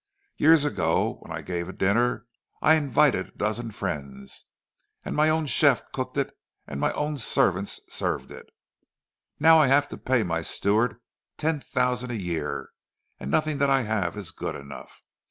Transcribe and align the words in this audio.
Years 0.37 0.65
ago 0.65 1.19
when 1.21 1.31
I 1.31 1.43
gave 1.43 1.69
a 1.69 1.73
dinner, 1.73 2.25
I 2.59 2.73
invited 2.73 3.27
a 3.27 3.31
dozen 3.37 3.69
friends, 3.69 4.47
and 5.05 5.15
my 5.15 5.29
own 5.29 5.45
chef 5.45 5.83
cooked 5.91 6.17
it 6.17 6.35
and 6.65 6.79
my 6.79 6.91
own 6.93 7.19
servants 7.19 7.79
served 7.87 8.31
it. 8.31 8.49
Now 9.39 9.59
I 9.61 9.67
have 9.67 9.87
to 9.89 9.99
pay 9.99 10.23
my 10.23 10.41
steward 10.41 10.99
ten 11.37 11.59
thousand 11.59 12.09
a 12.09 12.19
year, 12.19 12.71
and 13.19 13.29
nothing 13.29 13.59
that 13.59 13.69
I 13.69 13.83
have 13.83 14.17
is 14.17 14.31
good 14.31 14.55
enough. 14.55 15.03